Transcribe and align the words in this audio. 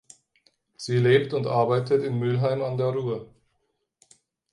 Sie 0.77 0.97
lebt 0.97 1.31
und 1.31 1.45
arbeitet 1.45 2.03
in 2.03 2.17
Mülheim 2.17 2.63
an 2.63 2.75
der 2.75 2.87
Ruhr. 2.87 3.29